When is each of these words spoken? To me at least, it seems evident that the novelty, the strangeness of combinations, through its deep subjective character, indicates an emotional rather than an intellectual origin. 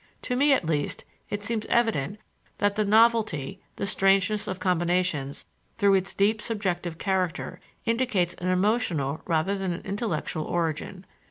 To 0.23 0.35
me 0.35 0.51
at 0.51 0.65
least, 0.65 1.05
it 1.29 1.43
seems 1.43 1.67
evident 1.67 2.19
that 2.57 2.73
the 2.73 2.83
novelty, 2.83 3.61
the 3.75 3.85
strangeness 3.85 4.47
of 4.47 4.59
combinations, 4.59 5.45
through 5.75 5.93
its 5.93 6.15
deep 6.15 6.41
subjective 6.41 6.97
character, 6.97 7.59
indicates 7.85 8.33
an 8.39 8.47
emotional 8.47 9.21
rather 9.27 9.55
than 9.55 9.73
an 9.73 9.81
intellectual 9.85 10.45
origin. 10.45 11.05